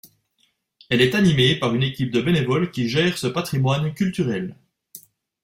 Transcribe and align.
Elle 0.89 0.99
est 1.01 1.13
animée 1.13 1.59
par 1.59 1.75
une 1.75 1.83
équipe 1.83 2.09
de 2.09 2.21
bénévoles 2.21 2.71
qui 2.71 2.89
gère 2.89 3.19
ce 3.19 3.27
patrimoine 3.27 3.93
culturel. 3.93 4.55